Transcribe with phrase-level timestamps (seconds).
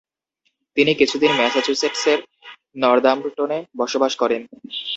[0.77, 2.19] তিনি কিছুদিন ম্যাসাচুসেটসের
[2.75, 4.41] নর্দাম্পটনে বসবাস করেন।